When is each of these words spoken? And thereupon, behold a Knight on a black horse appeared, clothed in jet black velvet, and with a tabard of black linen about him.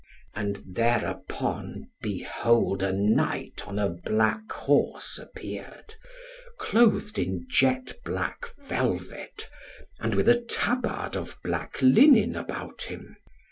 And 0.33 0.57
thereupon, 0.67 1.91
behold 2.01 2.81
a 2.81 2.91
Knight 2.91 3.67
on 3.67 3.77
a 3.77 3.87
black 3.87 4.51
horse 4.51 5.19
appeared, 5.19 5.93
clothed 6.59 7.19
in 7.19 7.45
jet 7.47 7.93
black 8.03 8.49
velvet, 8.57 9.47
and 9.99 10.15
with 10.15 10.27
a 10.27 10.41
tabard 10.41 11.15
of 11.15 11.37
black 11.43 11.79
linen 11.83 12.35
about 12.35 12.81
him. 12.81 13.15